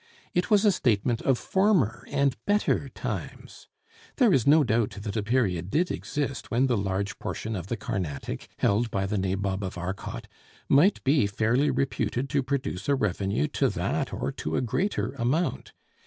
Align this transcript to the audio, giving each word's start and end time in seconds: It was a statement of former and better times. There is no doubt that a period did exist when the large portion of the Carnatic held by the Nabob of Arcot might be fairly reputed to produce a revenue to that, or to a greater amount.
It 0.33 0.49
was 0.49 0.65
a 0.65 0.71
statement 0.71 1.21
of 1.21 1.37
former 1.37 2.07
and 2.09 2.35
better 2.47 2.89
times. 2.89 3.67
There 4.15 4.33
is 4.33 4.47
no 4.47 4.63
doubt 4.63 4.97
that 5.01 5.15
a 5.15 5.21
period 5.21 5.69
did 5.69 5.91
exist 5.91 6.49
when 6.49 6.65
the 6.65 6.75
large 6.75 7.19
portion 7.19 7.55
of 7.55 7.67
the 7.67 7.77
Carnatic 7.77 8.49
held 8.57 8.89
by 8.89 9.05
the 9.05 9.19
Nabob 9.19 9.63
of 9.63 9.77
Arcot 9.77 10.27
might 10.67 11.03
be 11.03 11.27
fairly 11.27 11.69
reputed 11.69 12.29
to 12.31 12.41
produce 12.41 12.89
a 12.89 12.95
revenue 12.95 13.47
to 13.49 13.69
that, 13.69 14.11
or 14.11 14.31
to 14.31 14.55
a 14.55 14.61
greater 14.61 15.13
amount. 15.19 15.71